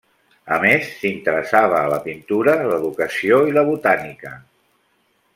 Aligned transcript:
A 0.55 0.55
més, 0.61 0.85
s'interessava 1.01 1.75
a 1.81 1.91
la 1.93 1.99
pintura, 2.07 2.55
l'educació 2.71 3.37
i 3.51 3.57
la 3.59 3.65
botànica. 3.71 4.33